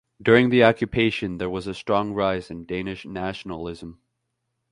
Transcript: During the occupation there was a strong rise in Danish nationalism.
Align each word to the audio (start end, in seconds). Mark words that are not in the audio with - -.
During 0.19 0.49
the 0.49 0.63
occupation 0.63 1.37
there 1.37 1.47
was 1.51 1.67
a 1.67 1.75
strong 1.75 2.13
rise 2.15 2.49
in 2.49 2.65
Danish 2.65 3.05
nationalism. 3.05 4.01